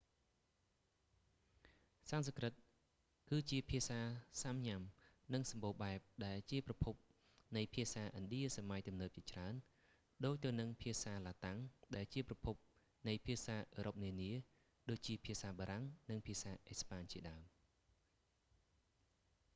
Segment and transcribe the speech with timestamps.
[2.09, 2.53] សំស្ក្រឹត
[3.29, 3.99] គឺជាភាសា
[4.41, 4.81] សាំញ៉ាំ
[5.33, 6.95] និងសម្បូរបែប ដែលជាប្រភព
[7.57, 9.53] នៃភាសាឥណ្ឌាសម័យទំនើបជាច្រើន
[10.25, 11.59] ដូចទៅហ្នឹងភាសាឡាតាំង
[11.95, 12.55] ដែលជាប្រភព
[13.07, 14.31] នៃភាសាអឺរ៉ុបនានា
[14.89, 17.41] ដូចជាភាសាបារាំង និងភាសាអេស្ប៉ាញជាដើម